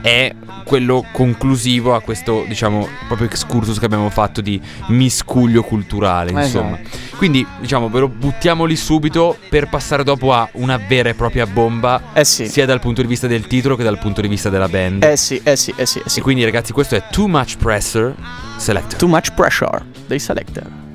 [0.06, 0.32] È,
[0.64, 6.78] quello conclusivo a questo, diciamo, proprio excursus che abbiamo fatto di miscuglio culturale, insomma.
[7.16, 11.46] Quindi, diciamo, ve lo buttiamo lì subito per passare dopo a una vera e propria
[11.46, 12.46] bomba, Eh sì.
[12.48, 15.02] sia dal punto di vista del titolo che dal punto di vista della band.
[15.02, 16.20] Eh sì, eh sì, eh sì, eh sì.
[16.20, 18.14] E quindi, ragazzi, questo è Too Much Pressure
[18.56, 18.98] Selector.
[18.98, 20.85] Too much pressure dei selector.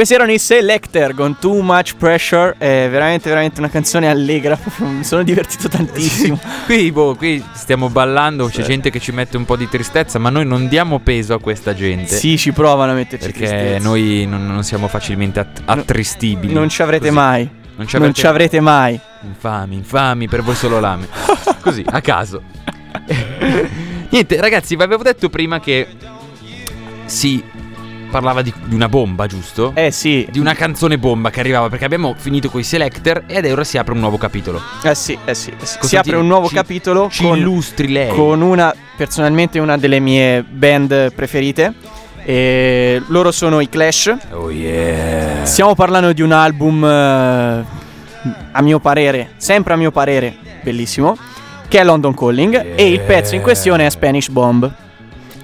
[0.00, 2.54] Questi erano i Selector con Too Much Pressure.
[2.56, 4.58] È veramente, veramente una canzone allegra.
[4.78, 6.40] Mi sono divertito tantissimo.
[6.64, 10.30] Qui, boh, qui stiamo ballando, c'è gente che ci mette un po' di tristezza, ma
[10.30, 12.16] noi non diamo peso a questa gente.
[12.16, 13.86] Sì, ci provano a metterci Perché tristezza.
[13.86, 16.54] noi non, non siamo facilmente att- attristibili.
[16.54, 17.14] Non ci avrete Così.
[17.14, 17.50] mai.
[17.76, 18.98] Non ci Non avrete, ci avrete mai.
[19.24, 21.08] Infami, infami, per voi solo lame.
[21.60, 22.40] Così, a caso.
[24.08, 25.86] Niente, ragazzi, vi avevo detto prima che
[27.04, 27.42] si
[28.10, 29.72] parlava di, di una bomba, giusto?
[29.74, 30.26] Eh sì.
[30.30, 33.78] Di una canzone bomba che arrivava perché abbiamo finito con i selector ed ora si
[33.78, 34.60] apre un nuovo capitolo.
[34.82, 35.50] Eh sì, eh sì.
[35.58, 35.78] eh sì.
[35.80, 38.14] Si apre un nuovo ci- capitolo Ci con, illustri lei.
[38.14, 41.72] con una, personalmente una delle mie band preferite.
[42.22, 44.14] E loro sono i Clash.
[44.32, 45.44] Oh yeah.
[45.46, 47.64] Stiamo parlando di un album, eh,
[48.52, 51.16] a mio parere, sempre a mio parere, bellissimo,
[51.66, 54.70] che è London Calling e il pezzo in questione è Spanish Bomb.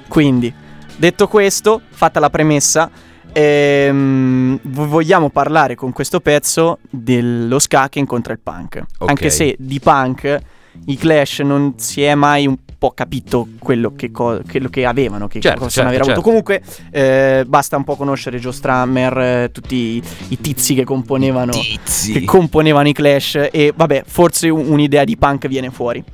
[0.07, 0.52] Quindi,
[0.96, 2.90] detto questo, fatta la premessa,
[3.32, 8.82] ehm, vogliamo parlare con questo pezzo dello ska che incontra il punk.
[8.98, 9.09] Ok.
[9.09, 10.38] Anche se di punk
[10.87, 15.26] i Clash non si è mai un po' capito quello che, co- quello che avevano,
[15.28, 16.44] che Certo, possono certo, aver avuto.
[16.44, 16.61] certo.
[16.61, 21.52] Comunque, eh, basta un po' conoscere Joe Strummer, eh, tutti i, i tizi che componevano,
[21.52, 22.12] Tizi.
[22.12, 26.04] che componevano i Clash e vabbè, forse un- un'idea di punk viene fuori.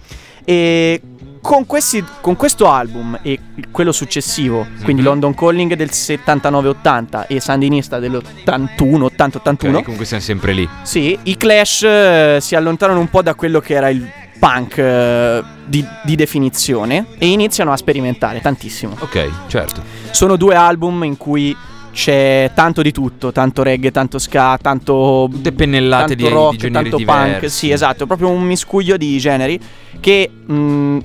[0.44, 1.00] E
[1.42, 3.38] con, questi- con questo album e
[3.70, 5.08] quello successivo, quindi Mhm.
[5.08, 10.66] London Calling del 79-80 e Sandinista dell'81, 80-81, Ok, comunque siamo sempre lì.
[10.82, 15.42] sì, i Clash eh, si allontanano un po' da quello che era il punk eh,
[15.66, 18.96] di, di definizione e iniziano a sperimentare tantissimo.
[19.00, 19.82] Ok, certo.
[20.10, 21.56] Sono due album in cui
[21.92, 26.70] c'è tanto di tutto, tanto reggae, tanto ska, tanto Tutte pennellate tanto di, rock, di
[26.70, 27.30] tanto diversi.
[27.40, 29.60] punk, sì, esatto, proprio un miscuglio di generi
[30.00, 30.98] che mh,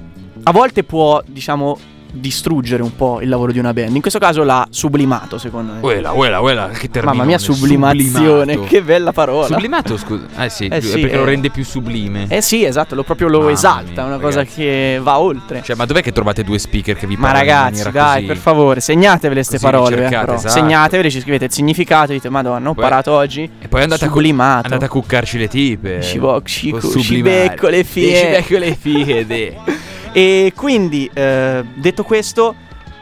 [0.47, 1.77] a volte può, diciamo,
[2.09, 3.93] distruggere un po' il lavoro di una band.
[3.93, 5.79] In questo caso l'ha sublimato, secondo me.
[5.81, 7.13] Quella, quella, quella, che termine.
[7.15, 9.45] Mamma mia, sublimazione, che bella parola.
[9.47, 10.25] Sublimato, scusa.
[10.37, 11.17] Eh sì, Eh sì, perché eh.
[11.19, 12.25] lo rende più sublime.
[12.29, 14.55] Eh sì, esatto, lo proprio lo Mamma esalta, è mia, una cosa ragazzi.
[14.61, 15.61] che va oltre.
[15.63, 18.25] Cioè, ma dov'è che trovate due speaker che vi Ma parlano in ragazzi, dai, così?
[18.25, 19.89] per favore, segnatevele queste parole.
[19.91, 20.37] eh, ricercate, però.
[20.37, 20.53] esatto.
[20.53, 23.49] Segnatevele, ci scrivete il significato, dite Madonna, ho Poi- parato oggi.
[23.59, 24.63] E poi andate a, cu- sublimato.
[24.67, 26.01] andate a cuccarci le tipe.
[26.01, 26.19] Ci
[27.21, 28.15] becco le fie.
[28.17, 29.55] Ci becco le fie.
[30.17, 32.55] E quindi, eh, detto questo,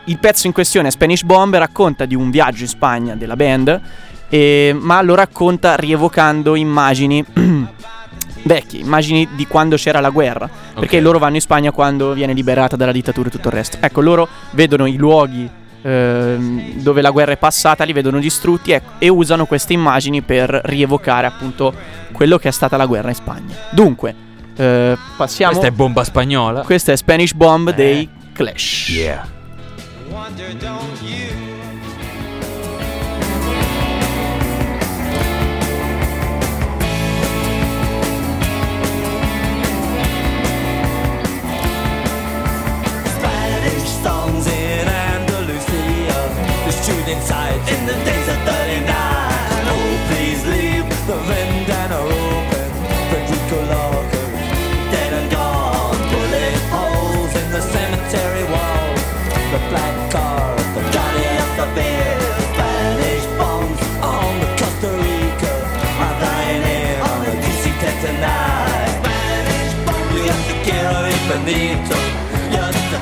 [0.04, 3.82] il pezzo in questione, Spanish Bomb, racconta di un viaggio in Spagna della band,
[4.28, 7.24] eh, ma lo racconta rievocando immagini
[8.44, 10.50] vecchie, immagini di quando c'era la guerra.
[10.74, 11.04] Perché Ok.
[11.04, 13.78] loro vanno in Spagna quando viene liberata dalla dittatura e tutto il resto.
[13.80, 15.50] Ecco, loro vedono i luoghi
[15.84, 20.50] ehm, dove la guerra è passata, li vedono distrutti ecco, e usano queste immagini per
[20.66, 21.74] rievocare appunto
[22.12, 23.56] quello che è stata la guerra in Spagna.
[23.72, 24.25] Dunque,
[24.56, 25.52] eh, passiamo...
[25.54, 26.62] Questa è bomba spagnola.
[26.62, 27.74] Questa è Spanish Bomb Eh.
[27.74, 28.90] dei Clash.
[28.90, 29.28] Yeah.
[43.04, 46.16] Spanish songs in Andalusia.
[46.66, 47.72] The shooting sights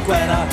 [0.05, 0.52] Just the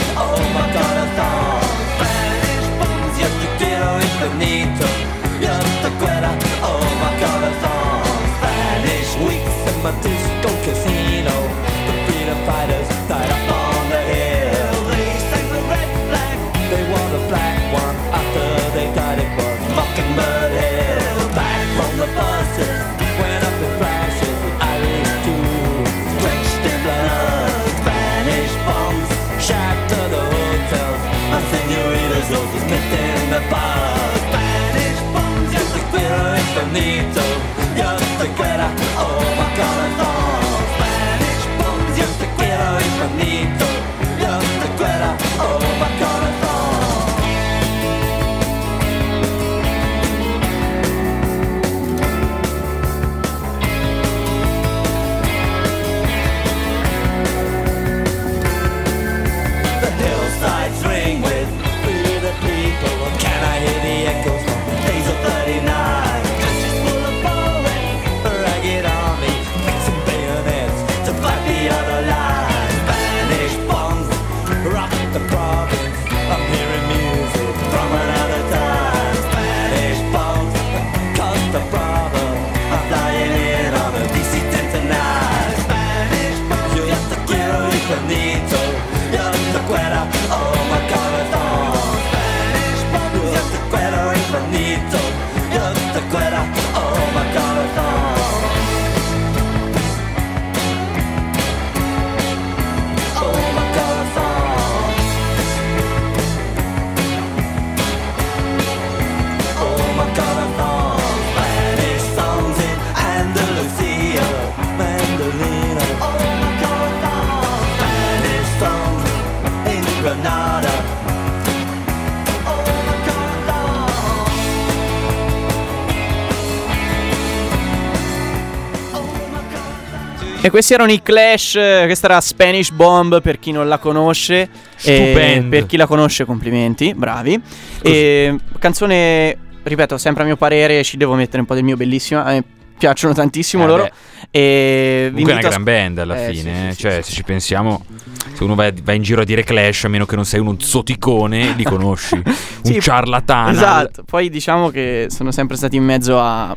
[130.42, 134.48] E questi erano i Clash, eh, questa era Spanish Bomb per chi non la conosce.
[134.74, 135.48] Stupendo.
[135.50, 137.38] per chi la conosce, complimenti, bravi.
[137.82, 142.20] E canzone, ripeto, sempre a mio parere, ci devo mettere un po' del mio bellissimo.
[142.22, 142.44] A me
[142.78, 143.82] piacciono tantissimo Eh, loro.
[143.82, 143.92] beh.
[144.30, 146.72] E Comunque è una gran band alla Eh, fine, sì, eh.
[146.72, 147.84] sì, cioè sì, se ci pensiamo,
[148.32, 150.56] se uno va, va in giro a dire Clash, a meno che non sei uno
[150.58, 152.14] zoticone, li conosci.
[152.14, 153.50] Un Sì, ciarlatano.
[153.50, 156.56] Esatto, poi diciamo che sono sempre stati in mezzo a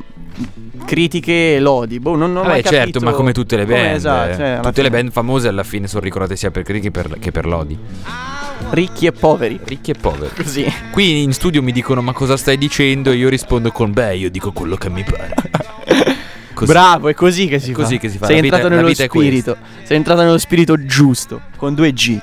[0.86, 2.00] critiche e lodi.
[2.00, 3.96] Boh, non, non Vabbè, certo, ma come tutte le band.
[3.96, 5.02] esatto, cioè, alla tutte le fine.
[5.02, 7.78] band famose alla fine sono ricordate sia per critiche per- che per lodi.
[8.70, 9.60] Ricchi e poveri.
[9.64, 10.34] Ricchi e poveri.
[10.42, 10.66] Così.
[10.92, 13.12] Qui in studio mi dicono ma cosa stai dicendo?
[13.12, 15.34] E io rispondo con beh, io dico quello che mi pare.
[16.54, 16.72] Così.
[16.72, 17.82] Bravo, è così che si È fa.
[17.82, 19.58] così che si fa, Sei la entrato nello vita è spirito.
[19.84, 21.42] Sei entrato nello spirito giusto.
[21.58, 22.18] Con due G.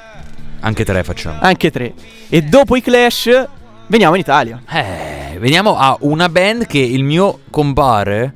[0.60, 1.38] Anche tre facciamo.
[1.40, 1.92] Anche tre.
[2.28, 3.46] E dopo i Clash,
[3.88, 4.62] veniamo in Italia.
[4.70, 8.32] Eh, veniamo a una band che il mio compare,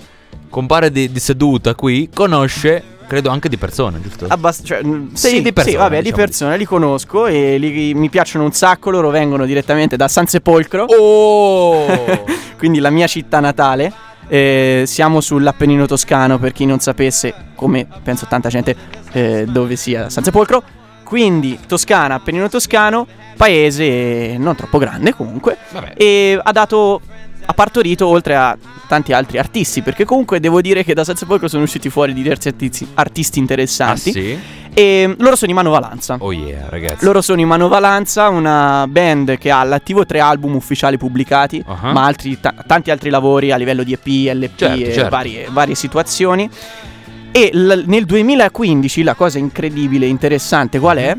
[0.54, 4.26] compare di, di seduta qui, conosce, credo anche di persona, giusto?
[4.28, 6.22] Abbast- cioè, mm, Sì, sì, di persone, sì, vabbè, di diciamo.
[6.22, 8.90] persone li conosco e li- mi piacciono un sacco.
[8.90, 10.84] Loro vengono direttamente da San Sepolcro.
[10.84, 11.86] Oh!
[12.56, 13.92] quindi la mia città natale.
[14.28, 18.76] Eh, siamo sull'Appennino toscano, per chi non sapesse, come penso tanta gente,
[19.10, 20.62] eh, dove sia San Sepolcro.
[21.02, 25.58] Quindi Toscana, Appennino toscano, paese non troppo grande comunque.
[25.70, 25.94] Vabbè.
[25.96, 27.00] E ha dato,
[27.46, 31.48] ha partorito oltre a tanti altri artisti, perché comunque devo dire che da San Sepolcro
[31.48, 34.12] sono usciti fuori diversi artisti, artisti Ah interessanti.
[34.12, 34.38] sì?
[34.76, 36.16] E loro sono i Mano Valanza.
[36.18, 37.04] Oh yeah, ragazzi.
[37.04, 41.92] Loro sono i Manovalanza, una band che ha all'attivo tre album ufficiali pubblicati, Uh-huh.
[41.92, 45.10] ma altri, ta- tanti altri lavori a livello di EP, LP Certo, e certo.
[45.10, 46.50] Varie, varie situazioni.
[47.30, 51.16] E l- nel 2015 la cosa incredibile e interessante qual è?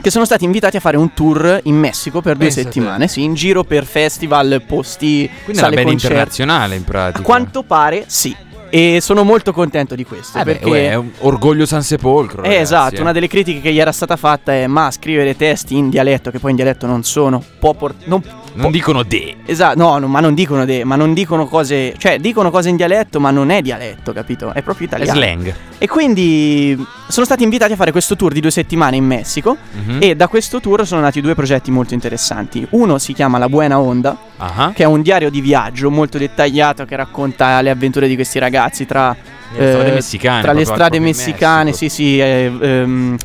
[0.00, 2.66] Che sono stati invitati a fare un tour in Messico per due Pensa te.
[2.66, 6.06] settimane, sì, in giro per festival, posti, Quindi sale concerti.
[6.06, 7.18] internazionale in pratica.
[7.18, 8.34] A quanto pare sì.
[8.70, 10.36] E sono molto contento di questo.
[10.38, 12.42] Eh beh, perché uè, è un orgoglio San Sepolcro.
[12.42, 13.00] eh, ragazzi, esatto, eh.
[13.00, 16.38] una delle critiche che gli era stata fatta è ma scrivere testi in dialetto, che
[16.38, 18.22] poi in dialetto non sono, può port- non
[18.62, 19.36] Non dicono de.
[19.44, 22.76] Esatto, no, no, ma non dicono de, ma non dicono cose, cioè dicono cose in
[22.76, 24.52] dialetto, ma non è dialetto, capito?
[24.52, 25.18] È proprio È italiano.
[25.20, 25.54] slang.
[25.78, 26.76] E quindi
[27.08, 29.56] sono stati invitati a fare questo tour di due settimane in Messico
[29.86, 29.98] Mhm.
[30.00, 32.66] e da questo tour sono nati due progetti molto interessanti.
[32.70, 34.72] Uno si chiama La Buena Onda, Ah.
[34.74, 38.86] che è un diario di viaggio molto dettagliato che racconta le avventure di questi ragazzi
[38.86, 39.14] tra
[39.52, 43.16] Le strade eh, messicane, Tra le strade messicane, sì, sì, eh, ehm,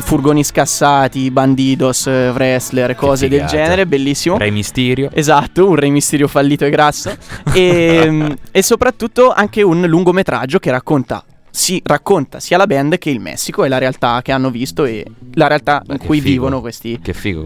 [0.00, 4.36] furgoni scassati, bandidos, eh, wrestler, cose del genere, bellissimo.
[4.38, 5.10] Re Mysterio.
[5.12, 7.16] Esatto, un Re Mysterio fallito e grasso.
[7.52, 13.20] e, e soprattutto anche un lungometraggio che racconta, si racconta sia la band che il
[13.20, 16.30] Messico e la realtà che hanno visto e la realtà Beh, in cui figo.
[16.30, 16.98] vivono questi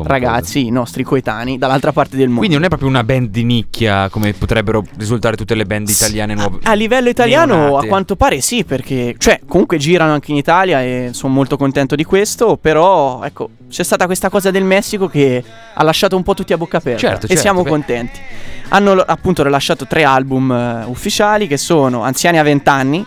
[0.02, 2.40] ragazzi, i nostri coetanei, dall'altra parte del mondo.
[2.40, 6.34] Quindi non è proprio una band di nicchia come potrebbero risultare tutte le band italiane
[6.34, 6.59] nuove.
[6.62, 7.86] A livello italiano, neonate.
[7.86, 11.94] a quanto pare sì, perché cioè, comunque girano anche in Italia e sono molto contento
[11.94, 12.57] di questo.
[12.57, 15.42] Però, ecco, c'è stata questa cosa del Messico che
[15.74, 17.00] ha lasciato un po' tutti a bocca aperta.
[17.00, 17.68] Certo, e certo, siamo beh.
[17.68, 18.20] contenti.
[18.68, 23.07] Hanno appunto rilasciato tre album eh, ufficiali che sono Anziani a 20 anni,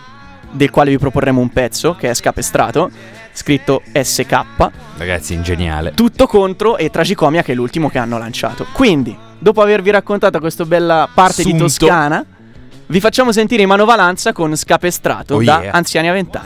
[0.50, 2.90] del quale vi proporremo un pezzo che è Scapestrato,
[3.32, 4.44] scritto SK,
[4.96, 5.92] Ragazzi, ingeniale.
[5.94, 8.66] Tutto contro e Tragicomia che è l'ultimo che hanno lanciato.
[8.72, 11.64] Quindi, dopo avervi raccontato questa bella parte di Assunto.
[11.64, 12.24] Toscana,
[12.86, 15.72] vi facciamo sentire in manovalanza con Scapestrato Oh da yeah.
[15.72, 16.38] Anziani a 20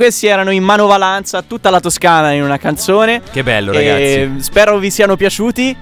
[0.00, 3.20] questi erano in manovalanza tutta la Toscana in una canzone.
[3.30, 4.36] Che bello, ragazzi.
[4.38, 5.76] spero vi siano piaciuti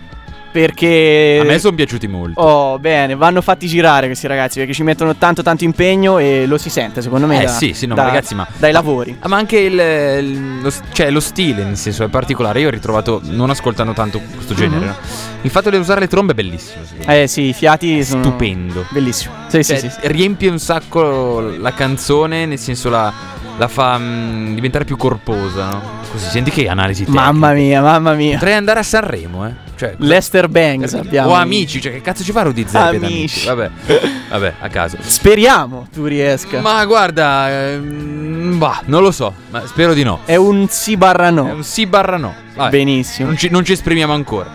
[0.50, 2.40] perché A me sono piaciuti molto.
[2.40, 6.58] Oh, bene, vanno fatti girare questi ragazzi perché ci mettono tanto tanto impegno e lo
[6.58, 9.14] si sente secondo me Eh, da- sì, sì, no, da- ma ragazzi, ma- dai lavori.
[9.20, 12.60] Ah, ma anche il, il- lo, cioè, lo stile, nel senso, è particolare.
[12.60, 14.86] Io ho ritrovato, non ascoltando tanto questo genere, Mhm.
[14.86, 14.96] no?
[15.42, 16.82] il fatto di usare le trombe è bellissimo.
[17.06, 18.84] Eh sì, i fiati sono Stupendo.
[18.88, 19.34] Bellissimo.
[19.48, 19.98] Sì, Cioè, sì, sì.
[20.08, 23.12] riempie un sacco la canzone, nel senso la,
[23.58, 25.82] la fa mm, diventare più corposa, no?
[26.10, 27.24] Così, senti che analisi tecnica.
[27.24, 28.34] Mamma mia, mamma mia.
[28.34, 29.66] Potrei andare a Sanremo, eh.
[29.76, 31.30] Cioè, Lester Bangs abbiamo.
[31.30, 33.46] o amici, cioè che cazzo ci fa Rudy Zeppi Amici.
[33.46, 33.70] Vabbè,
[34.30, 34.96] vabbè, a caso.
[35.00, 36.60] Speriamo tu riesca.
[36.60, 40.20] Ma guarda, ehm, bah, non lo so, ma spero di no.
[40.24, 41.44] È un sì barra È no.
[41.44, 42.34] un sì barra no.
[42.54, 43.28] Vabbè, Benissimo.
[43.28, 44.50] Non ci, non ci esprimiamo ancora.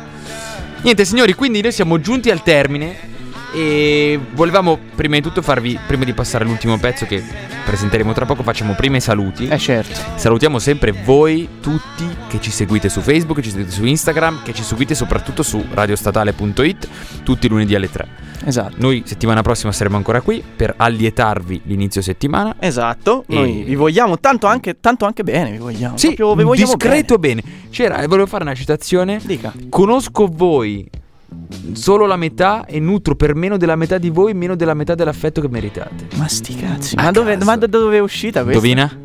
[0.82, 3.12] Niente, signori, quindi noi siamo giunti al termine.
[3.54, 7.24] E volevamo prima di tutto farvi, prima di passare all'ultimo pezzo che
[7.66, 9.48] presenteremo tra poco, facciamo prima i saluti.
[9.48, 10.00] Eh certo.
[10.16, 14.54] Salutiamo sempre voi tutti che ci seguite su Facebook, che ci seguite su Instagram, che
[14.54, 16.88] ci seguite soprattutto su radiostatale.it
[17.24, 18.08] tutti i lunedì alle 3.
[18.46, 18.76] Esatto.
[18.80, 22.56] Noi settimana prossima saremo ancora qui per allietarvi l'inizio settimana.
[22.60, 25.96] Esatto, E- noi vi vogliamo tanto anche, tanto anche bene, vi vogliamo.
[25.98, 27.44] Sì, Proprio vi vogliamo discreto bene.
[27.70, 29.18] C'era, e volevo fare una citazione.
[29.18, 29.28] bene.
[29.28, 29.54] Dica.
[29.70, 30.90] Conosco voi
[31.74, 35.42] solo la metà e nutro per meno della metà di voi meno della metà dell'affetto
[35.42, 36.08] che meritate.
[36.16, 36.96] Ma sti cazzi.
[36.96, 38.66] Ma dove, ma da dove è uscita questa?
[38.66, 39.00] Indovina?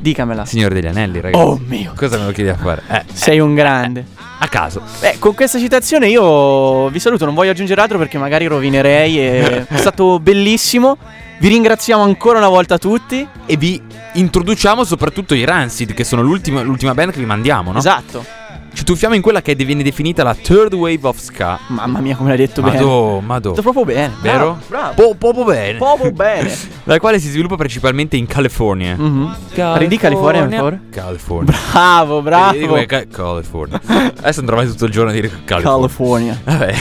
[0.00, 0.46] Dicamela.
[0.46, 1.44] Signore degli Anelli, ragazzi.
[1.44, 1.92] Oh mio.
[1.94, 2.82] Cosa me lo chiedi a fare?
[2.88, 4.04] Eh, Sei un grande.
[4.38, 4.80] a caso.
[5.00, 9.18] Beh, con questa citazione io vi saluto, non voglio aggiungere altro perché magari rovinerei.
[9.18, 10.96] È stato bellissimo.
[11.38, 13.26] Vi ringraziamo ancora una volta tutti.
[13.44, 13.80] E vi
[14.14, 17.78] introduciamo soprattutto i Rancid, che sono l'ultima, l'ultima band che vi mandiamo, no?
[17.78, 18.24] Esatto.
[18.72, 21.58] Ci tuffiamo in quella che viene definita la third wave of ska.
[21.68, 22.76] Mamma mia, come l'hai detto bene.
[22.76, 23.52] Madò, madò.
[23.52, 24.14] Proprio bene.
[24.20, 24.58] Vero?
[24.68, 24.94] Bravo.
[24.94, 24.94] bravo.
[24.94, 25.78] Po- proprio bene.
[25.78, 26.56] Proprio bene.
[26.84, 28.96] La quale si sviluppa principalmente in California.
[28.96, 29.36] Mhm.
[29.76, 30.80] Ridi California, per favore.
[30.90, 31.54] California.
[31.72, 32.74] Bravo, bravo.
[32.74, 33.80] Che ca- California.
[34.20, 35.60] Adesso andrò avanti tutto il giorno a dire California.
[35.76, 36.40] California.
[36.44, 36.74] Vabbè.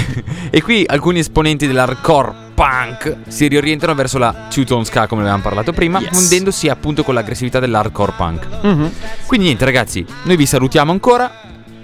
[0.52, 5.72] E qui alcuni esponenti dell'hardcore punk si riorientano verso la two-tone ska come avevamo parlato
[5.74, 6.10] prima, Yes.
[6.12, 8.48] fondendosi appunto con l'aggressività dell'hardcore punk.
[8.64, 8.92] Mhm.
[9.26, 11.32] Quindi niente ragazzi, noi vi salutiamo ancora.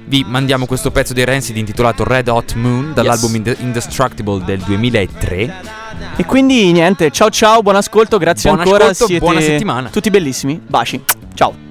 [0.07, 5.53] Vi mandiamo questo pezzo dei Rancid intitolato Red Hot Moon dall'album Inde- Indestructible del 2003.
[6.17, 8.83] E quindi niente, ciao ciao, buon ascolto, grazie Buon ancora.
[8.85, 9.89] ascolto, siete buona settimana.
[9.89, 10.61] Tutti bellissimi.
[10.65, 11.01] Baci.
[11.33, 11.64] Ciao.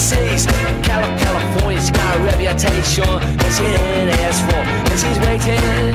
[0.00, 0.46] Casey's
[0.82, 5.94] Cal- California's got a reputation that she didn't ask for, and she's waiting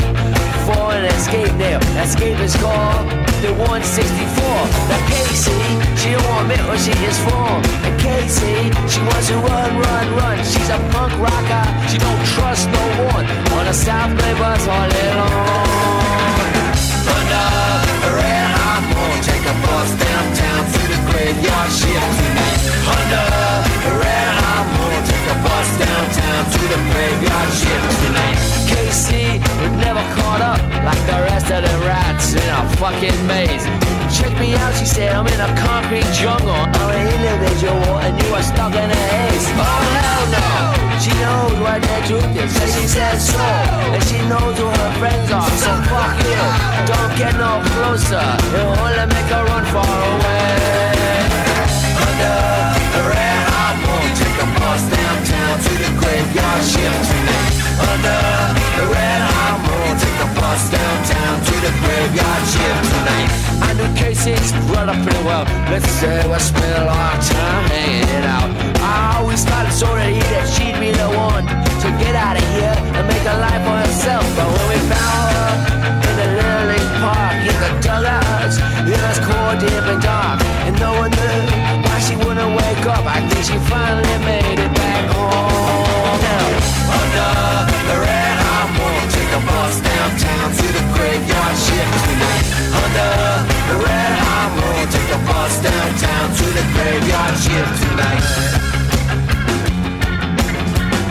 [0.64, 1.80] for an escape now.
[2.00, 3.10] Escape is called
[3.42, 4.46] the 164.
[4.90, 5.58] Now Casey,
[6.00, 7.60] she don't want admit what she is from.
[7.84, 10.38] And Casey, she wants to run, run, run.
[10.46, 11.66] She's a punk rocker.
[11.90, 12.86] She don't trust no
[13.16, 13.26] one.
[13.58, 14.88] On a South Bay bus all
[32.96, 33.66] fucking maze.
[34.16, 36.52] Check me out, she said, I'm in a concrete jungle.
[36.52, 39.48] I'm an individual and you are stuck in a haze.
[39.56, 41.00] Oh hell no!
[41.00, 43.40] She knows what the truth is, and she says so.
[43.40, 46.44] And she knows who her friends are, so fuck you.
[46.88, 50.56] Don't get no closer, it'll only make her run far away.
[52.06, 52.38] Under
[52.96, 57.12] the red hot moon, take a bus downtown to the graveyard shift.
[57.76, 63.30] Under the red hot moon, take a bus downtown to the graveyard shift tonight.
[63.64, 65.46] I knew Casey's brother pretty well.
[65.72, 68.50] Let's say we spent a lot of time hanging out.
[68.84, 72.76] I always thought it's already that she'd be the one to get out of here
[72.96, 74.26] and make a life for herself.
[74.36, 75.54] But when we found her
[76.10, 76.28] in the
[76.68, 78.58] Little Park, in the dugouts,
[78.92, 81.40] it was cold, deep and dark, and no one knew
[81.88, 83.08] why she wouldn't wake up.
[83.08, 86.20] I think she finally made it back home.
[86.28, 86.48] Now,
[87.00, 87.32] under
[87.90, 88.35] the red
[89.66, 92.46] bus downtown to the graveyard shift tonight.
[92.82, 93.14] Under
[93.70, 98.75] the red hot moon, take a bus downtown to the graveyard shift tonight.